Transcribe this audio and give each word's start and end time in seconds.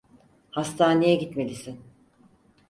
Hastaneye 0.51 1.15
gitmelisin. 1.15 1.79